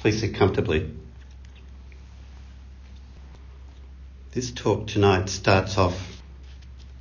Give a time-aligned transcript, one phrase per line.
[0.00, 0.90] Please sit comfortably.
[4.32, 6.22] This talk tonight starts off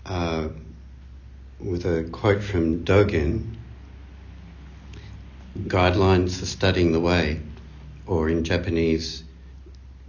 [0.05, 0.49] uh,
[1.61, 3.55] with a quote from Dogen
[5.57, 7.39] Guidelines for Studying the Way,
[8.05, 9.23] or in Japanese,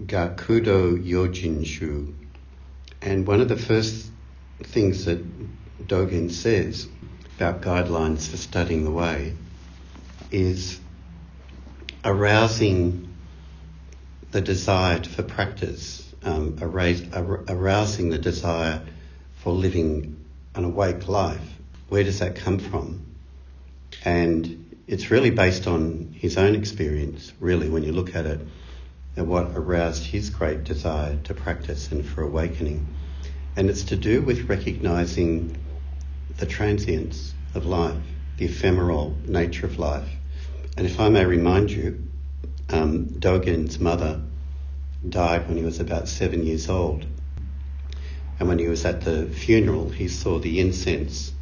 [0.03, 2.13] Gakudo Yojinshu.
[3.01, 4.11] And one of the first
[4.65, 5.25] things that
[5.87, 6.89] Dogen says
[7.37, 9.35] about guidelines for studying the way
[10.33, 10.80] is
[12.05, 13.15] arousing
[14.31, 18.83] the desire for practice, um, arousing the desire
[19.43, 20.17] for living
[20.55, 21.43] an awake life.
[21.89, 23.07] Where does that come from?
[24.05, 28.41] And it's really based on his own experience, really, when you look at it,
[29.17, 32.87] and what aroused his great desire to practice and for awakening.
[33.57, 35.57] And it's to do with recognizing
[36.39, 38.03] the transience of life,
[38.37, 40.09] the ephemeral nature of life.
[40.77, 42.03] And if I may remind you,
[42.69, 44.23] um, Dogen's mother
[45.09, 47.05] died when he was about seven years old.
[48.39, 51.33] And when he was at the funeral, he saw the incense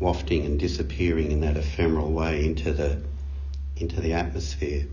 [0.00, 3.00] wafting and disappearing in that ephemeral way into the
[3.76, 4.86] into the atmosphere.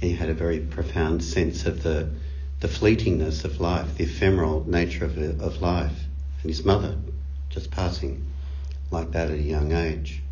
[0.00, 2.10] He had a very profound sense of the
[2.60, 5.98] the fleetingness of life, the ephemeral nature of, of life,
[6.42, 6.96] and his mother
[7.50, 8.24] just passing
[8.90, 10.22] like that at a young age.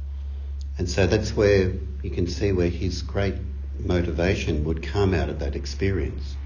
[0.81, 3.34] And so that's where you can see where his great
[3.81, 6.39] motivation would come out of that experience.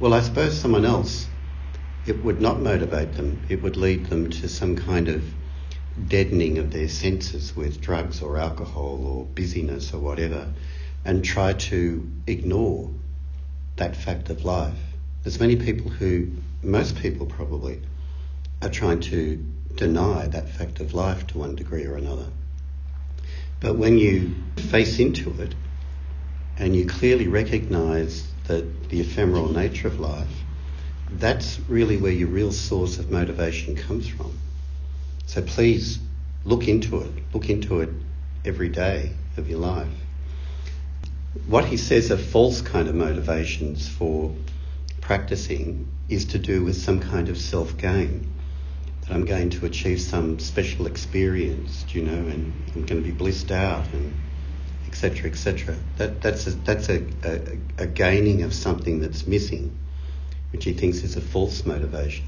[0.00, 1.28] Well, I suppose someone else,
[2.04, 3.40] it would not motivate them.
[3.48, 5.22] It would lead them to some kind of
[6.08, 10.52] deadening of their senses with drugs or alcohol or busyness or whatever
[11.04, 12.90] and try to ignore
[13.76, 14.80] that fact of life.
[15.22, 16.32] There's many people who,
[16.64, 17.80] most people probably,
[18.60, 19.36] are trying to
[19.76, 22.26] deny that fact of life to one degree or another.
[23.60, 25.54] But when you face into it
[26.56, 30.44] and you clearly recognize that the ephemeral nature of life,
[31.10, 34.38] that's really where your real source of motivation comes from.
[35.26, 35.98] So please
[36.44, 37.10] look into it.
[37.32, 37.90] Look into it
[38.44, 39.88] every day of your life.
[41.46, 44.34] What he says are false kind of motivations for
[45.00, 48.32] practicing is to do with some kind of self gain.
[49.08, 53.10] That I'm going to achieve some special experience, you know, and I'm going to be
[53.10, 54.12] blissed out and
[54.86, 55.30] etc.
[55.30, 55.76] etc.
[55.96, 59.76] That, that's a, that's a, a, a gaining of something that's missing,
[60.52, 62.26] which he thinks is a false motivation.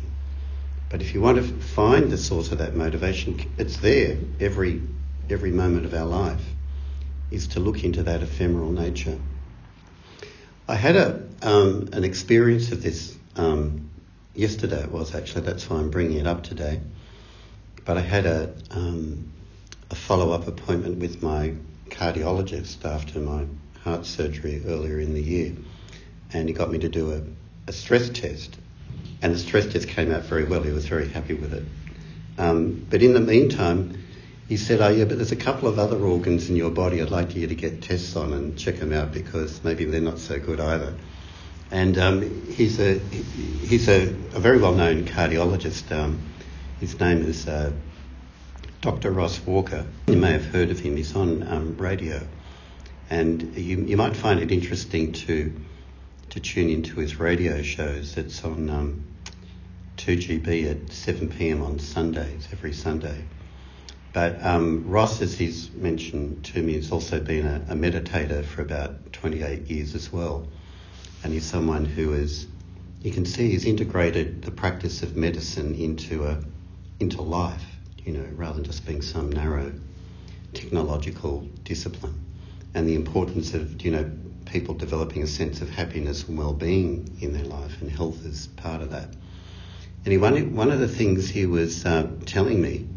[0.89, 4.83] But if you want to find the source of that motivation, it's there every
[5.29, 6.45] every moment of our life.
[7.31, 9.21] Is to look into that ephemeral nature.
[10.67, 13.90] I had a um, an experience of this um,
[14.35, 14.83] yesterday.
[14.83, 16.81] It was actually that's why I'm bringing it up today.
[17.85, 19.33] But I had a um,
[19.91, 21.55] a follow up appointment with my
[21.89, 23.47] cardiologist after my
[23.83, 25.55] heart surgery earlier in the year,
[26.33, 27.23] and he got me to do a,
[27.69, 28.57] a stress test.
[29.23, 30.63] And the stress test came out very well.
[30.63, 31.65] He was very happy with it.
[32.39, 34.03] Um, but in the meantime,
[34.49, 37.11] he said, "Oh yeah, but there's a couple of other organs in your body I'd
[37.11, 40.39] like you to get tests on and check them out because maybe they're not so
[40.39, 40.95] good either."
[41.71, 45.93] And um, he's a he's a, a very well known cardiologist.
[45.93, 46.21] Um,
[46.81, 47.73] his name is uh,
[48.81, 49.11] Dr.
[49.11, 49.87] Ross Walker.
[50.09, 50.97] You may have heard of him.
[50.97, 52.27] He's on um, radio,
[53.09, 55.53] and you, you might find it interesting to
[56.31, 58.17] to tune into his radio shows.
[58.17, 59.05] It's on um,
[59.97, 61.63] 2GB at 7 p.m.
[61.63, 63.25] on Sundays, every Sunday.
[64.13, 68.63] But um, Ross, as he's mentioned to me, has also been a, a, meditator for
[68.63, 70.49] about 28 years as well.
[71.23, 72.47] And he's someone who is,
[73.03, 76.43] you can see, he's integrated the practice of medicine into a,
[76.99, 77.65] into life
[78.05, 79.73] you know, rather than just being some narrow
[80.55, 82.15] technological discipline.
[82.75, 84.11] And the importance of, you know,
[84.47, 88.81] people developing a sense of happiness and well-being in their life and health is part
[88.81, 89.09] of that.
[90.05, 92.89] And he, one, one of the things he was uh, telling me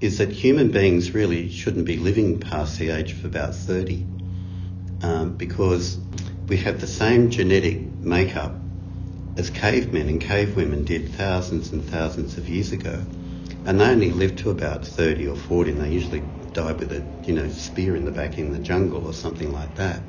[0.00, 4.06] is that human beings really shouldn't be living past the age of about 30
[5.02, 5.98] um, because
[6.50, 8.60] we have the same genetic makeup
[9.36, 13.00] as cavemen and cavewomen did thousands and thousands of years ago.
[13.64, 17.06] And they only lived to about 30 or 40 and they usually died with a
[17.22, 20.00] you know spear in the back in the jungle or something like that.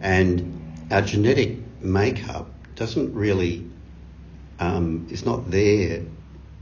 [0.00, 3.68] And our genetic makeup doesn't really
[4.60, 6.02] um, is not there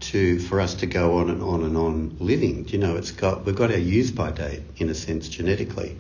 [0.00, 2.66] to for us to go on and on and on living.
[2.68, 5.98] You know it's got we've got our use by date in a sense genetically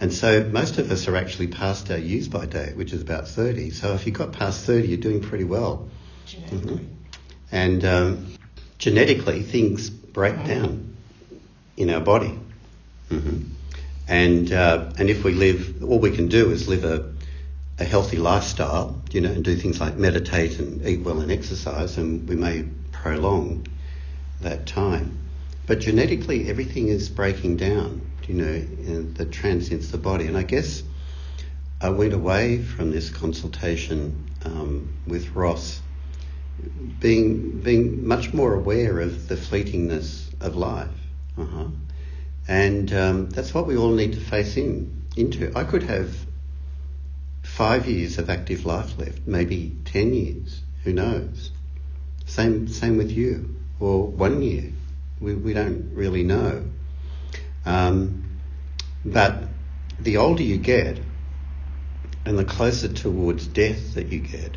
[0.00, 3.28] and so most of us are actually past our use by date which is about
[3.28, 5.88] 30 so if you got past 30 you're doing pretty well
[6.26, 7.14] genetically mm-hmm.
[7.52, 8.26] and um,
[8.78, 10.96] genetically things break down
[11.76, 12.38] in our body.
[13.10, 13.44] Mm-hmm.
[14.08, 17.12] And, uh, and if we live, all we can do is live a,
[17.78, 21.96] a healthy lifestyle, you know, and do things like meditate and eat well and exercise,
[21.96, 23.66] and we may prolong
[24.40, 25.18] that time.
[25.66, 28.60] But genetically, everything is breaking down, you know,
[29.14, 30.26] that transcends the body.
[30.26, 30.82] And I guess
[31.80, 35.80] I went away from this consultation um, with Ross
[36.98, 40.88] being being much more aware of the fleetingness of life.
[41.38, 41.68] Uh-huh.
[42.48, 45.52] And um, that's what we all need to face in into.
[45.56, 46.14] I could have
[47.42, 50.60] five years of active life left, maybe ten years.
[50.84, 51.50] Who knows?
[52.26, 54.72] Same same with you, or one year.
[55.20, 56.64] We we don't really know.
[57.66, 58.24] Um,
[59.04, 59.44] but
[59.98, 60.98] the older you get,
[62.24, 64.56] and the closer towards death that you get,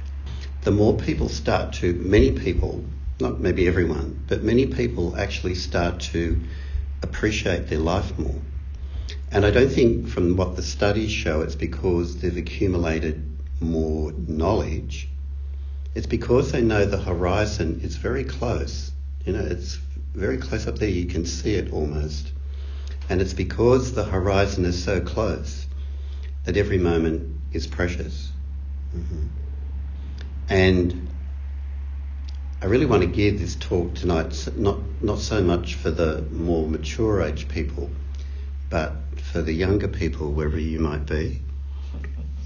[0.62, 2.84] the more people start to, many people,
[3.20, 6.40] not maybe everyone, but many people actually start to
[7.02, 8.42] appreciate their life more.
[9.32, 13.26] And I don't think from what the studies show it's because they've accumulated
[13.60, 15.10] more knowledge.
[15.96, 18.92] It's because they know the horizon is very close.
[19.26, 19.80] You know, it's
[20.14, 20.90] very close up there.
[20.90, 22.32] You can see it almost.
[23.10, 25.66] And it's because the horizon is so close
[26.46, 28.32] that every moment is precious.
[28.96, 29.28] Mm-hmm.
[30.50, 31.08] And
[32.62, 36.68] I really want to give this talk tonight, not, not so much for the more
[36.68, 37.90] mature age people,
[38.70, 38.94] but
[39.32, 41.42] for the younger people, wherever you might be,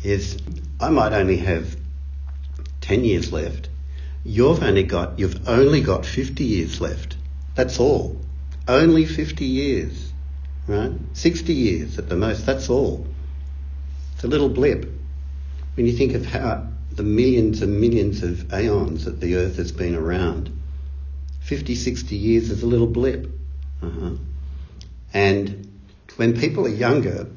[0.04, 0.38] is
[0.80, 1.76] I might only have
[2.82, 3.70] 10 years left.
[4.24, 7.17] You've only got, you've only got 50 years left.
[7.58, 8.16] That's all.
[8.68, 10.14] Only 50 years,
[10.68, 10.92] right?
[11.14, 13.08] 60 years at the most, that's all.
[14.14, 14.88] It's a little blip.
[15.74, 19.72] When you think of how the millions and millions of aeons that the Earth has
[19.72, 20.52] been around,
[21.42, 23.28] 50, 60 years is a little blip.
[23.82, 24.12] Uh-huh.
[25.12, 25.68] And
[26.18, 27.28] when people are younger,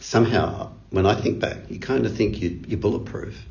[0.00, 3.46] somehow, when I think back, you kind of think you, are bulletproof.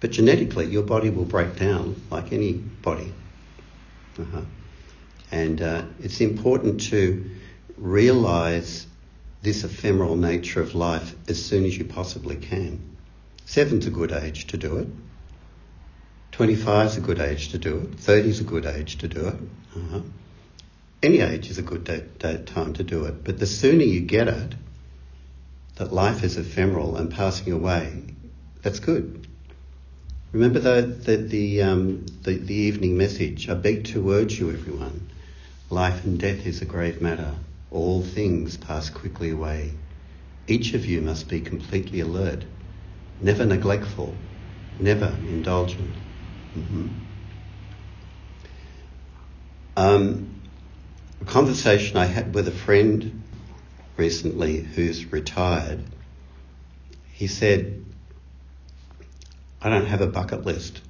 [0.00, 3.12] But genetically, your body will break down like any body.
[4.18, 4.40] Uh-huh.
[5.30, 7.30] And uh, it's important to
[7.76, 8.86] realize
[9.42, 12.96] this ephemeral nature of life as soon as you possibly can.
[13.46, 14.88] Seven's a good age to do it.
[16.32, 17.98] 25 is a good age to do it.
[17.98, 19.36] 30 is a good age to do it.
[19.76, 20.00] Uh-huh.
[21.02, 21.86] Any age is a good
[22.46, 23.24] time to do it.
[23.24, 24.54] But the sooner you get it,
[25.76, 28.04] that life is ephemeral and passing away,
[28.62, 29.26] that's good.
[30.32, 33.48] Remember the, the, the, um, the, the evening message.
[33.48, 35.10] I beg to urge you, everyone.
[35.70, 37.34] Life and death is a grave matter.
[37.70, 39.72] All things pass quickly away.
[40.46, 42.44] Each of you must be completely alert
[43.20, 44.14] never neglectful,
[44.78, 45.94] never indulgent.
[46.56, 46.88] Mm-hmm.
[49.76, 50.40] Um,
[51.20, 53.22] a conversation I had with a friend
[53.96, 55.84] recently who's retired,
[57.12, 57.84] he said,
[59.62, 60.80] I don't have a bucket list.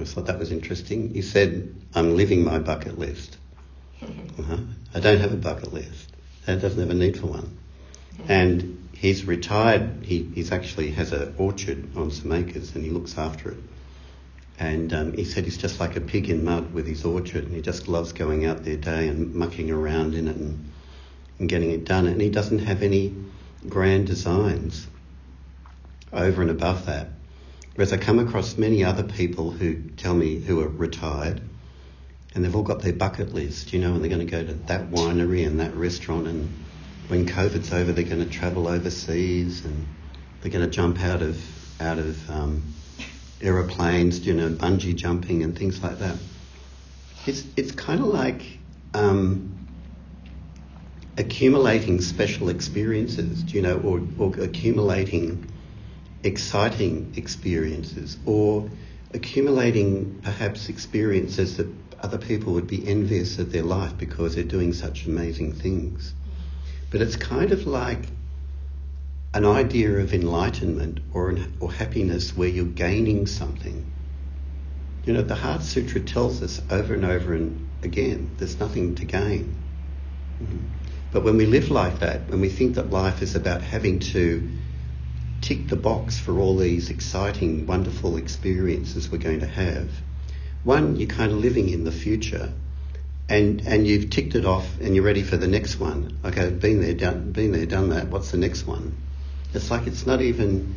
[0.00, 1.12] I thought that was interesting.
[1.14, 3.36] He said, I'm living my bucket list.
[4.38, 4.56] Uh-huh.
[4.94, 6.12] I don't have a bucket list.
[6.46, 7.58] That doesn't have a need for one.
[8.28, 10.04] And he's retired.
[10.04, 13.58] He he's actually has an orchard on some acres and he looks after it.
[14.58, 17.54] And um, he said he's just like a pig in mud with his orchard, and
[17.54, 20.72] he just loves going out there day and mucking around in it and,
[21.38, 22.06] and getting it done.
[22.06, 23.14] And he doesn't have any
[23.68, 24.86] grand designs
[26.12, 27.08] over and above that.
[27.78, 31.40] Whereas I come across many other people who tell me who are retired,
[32.34, 34.52] and they've all got their bucket list, you know, and they're going to go to
[34.52, 36.50] that winery and that restaurant and
[37.06, 39.86] when COVID's over, they're going to travel overseas and
[40.40, 41.40] they're going to jump out of
[41.80, 42.64] out of um,
[43.40, 46.16] aeroplanes, you know, bungee jumping and things like that.
[47.28, 48.42] It's it's kind of like
[48.92, 49.56] um,
[51.16, 55.48] accumulating special experiences, you know, or, or accumulating
[56.22, 58.68] exciting experiences, or
[59.14, 61.68] accumulating perhaps experiences that
[62.00, 66.14] other people would be envious of their life because they're doing such amazing things.
[66.90, 68.00] But it's kind of like
[69.34, 73.90] an idea of enlightenment or, or happiness where you're gaining something.
[75.04, 79.04] You know, the Heart Sutra tells us over and over and again there's nothing to
[79.04, 79.54] gain.
[80.42, 80.58] Mm-hmm.
[81.12, 84.48] But when we live like that, when we think that life is about having to
[85.40, 89.90] tick the box for all these exciting, wonderful experiences we're going to have,
[90.64, 92.52] one, you're kind of living in the future
[93.28, 96.18] and and you've ticked it off and you're ready for the next one.
[96.24, 98.08] Okay, been there, done, been there, done that.
[98.08, 98.96] What's the next one?
[99.54, 100.74] It's like it's not even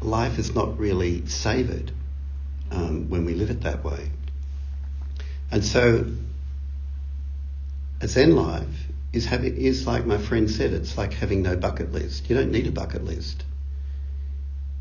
[0.00, 1.92] life is not really savoured
[2.70, 4.10] um, when we live it that way.
[5.50, 6.06] And so,
[8.00, 11.92] a Zen life is having is like my friend said, it's like having no bucket
[11.92, 12.28] list.
[12.28, 13.44] You don't need a bucket list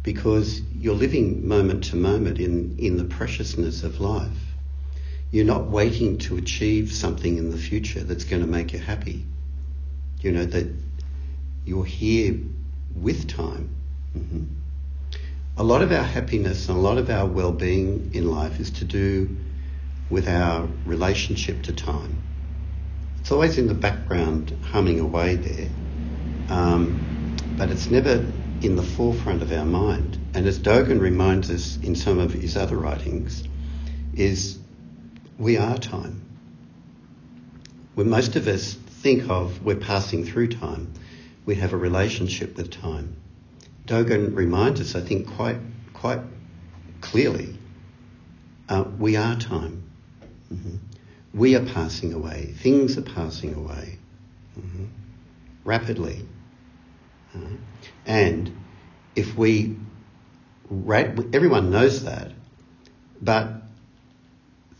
[0.06, 4.38] because you're living moment to moment in, in the preciousness of life.
[5.32, 9.26] You're not waiting to achieve something in the future that's going to make you happy.
[10.22, 10.72] You know that
[11.66, 12.38] you're here
[12.96, 13.76] with time.
[14.16, 14.44] Mm-hmm.
[15.58, 18.86] A lot of our happiness and a lot of our well-being in life is to
[18.86, 19.36] do
[20.12, 22.22] with our relationship to time.
[23.22, 25.70] It's always in the background humming away there,
[26.50, 28.24] um, but it's never
[28.65, 30.17] in the forefront of our mind.
[30.34, 33.43] And as Dogen reminds us in some of his other writings,
[34.15, 34.57] is
[35.38, 36.22] we are time.
[37.93, 40.93] When most of us think of we're passing through time,
[41.45, 43.17] we have a relationship with time.
[43.86, 45.57] Dogen reminds us, I think, quite
[45.93, 46.22] quite
[47.01, 47.57] clearly,
[48.67, 49.89] uh, we are time.
[50.51, 50.77] Mm-hmm.
[51.34, 52.53] We are passing away.
[52.62, 54.00] Things are passing away
[54.60, 54.86] mm-hmm.
[55.63, 56.25] rapidly.
[57.36, 57.56] Uh,
[58.06, 58.56] and
[59.15, 59.77] if we,
[60.72, 62.32] everyone knows that,
[63.22, 63.62] but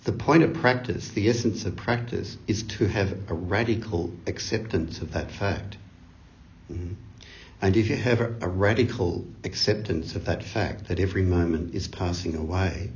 [0.04, 5.14] the point of practice, the essence of practice, is to have a radical acceptance of
[5.14, 5.78] that fact.
[6.72, 6.94] Mm-hmm.
[7.62, 11.88] And if you have a, a, radical acceptance of that fact that every moment is
[11.88, 12.92] passing away,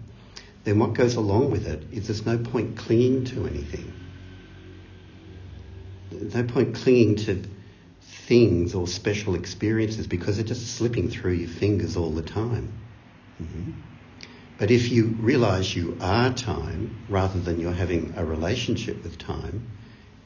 [0.63, 3.93] then what goes along with it is there's no point clinging to anything.
[6.11, 7.43] No point clinging to
[8.29, 12.71] things or special experiences because they're just slipping through your fingers all the time.
[13.41, 13.71] Mm-hmm.
[14.59, 19.67] But if you realize you are time rather than you're having a relationship with time,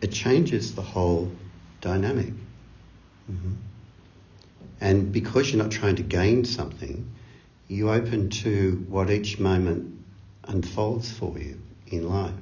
[0.01, 1.31] it changes the whole
[1.79, 2.33] dynamic.
[3.31, 3.53] Mm-hmm.
[4.81, 7.09] And because you're not trying to gain something,
[7.69, 9.97] you open to what each moment
[10.43, 11.57] unfolds for you
[11.87, 12.33] in life.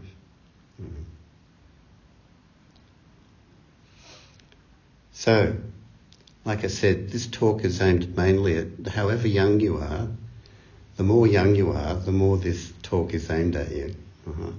[5.21, 5.55] So,
[6.45, 10.07] like I said, this talk is aimed mainly at however young you are.
[10.95, 13.95] The more young you are, the more this talk is aimed at you.
[14.27, 14.51] Uh-huh.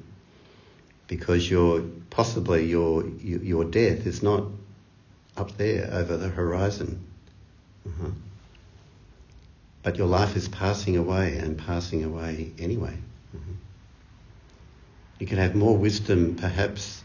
[1.09, 4.45] Because your possibly your your death is not
[5.37, 7.09] up there over the horizon.
[7.85, 8.13] Uh-huh.
[9.83, 12.95] But your life is passing away and passing away anyway.
[13.35, 13.55] Uh-huh.
[15.19, 17.03] You can have more wisdom perhaps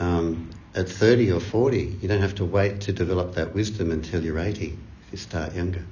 [0.00, 1.98] um, at 30 or 40.
[2.00, 5.54] You don't have to wait to develop that wisdom until you're 80 if you start
[5.54, 5.82] younger.